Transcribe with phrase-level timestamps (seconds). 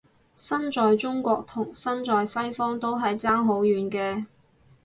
[0.35, 4.25] 身在中國同身在西方都係爭好遠嘅